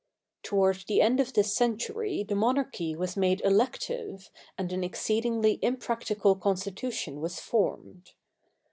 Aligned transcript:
Toward 0.41 0.85
the 0.87 0.99
end 0.99 1.19
of 1.19 1.33
this 1.33 1.53
century 1.53 2.23
the 2.23 2.33
monarchy 2.33 2.95
was 2.95 3.15
made 3.15 3.39
elective 3.45 4.31
and 4.57 4.73
an 4.73 4.83
exceedingly 4.83 5.59
imprac 5.59 6.01
tical 6.15 6.41
constitution 6.41 7.21
was 7.21 7.39
formed. 7.39 8.13